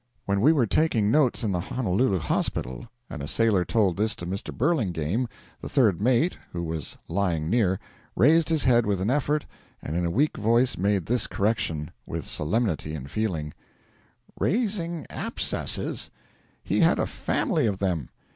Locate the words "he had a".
16.63-17.05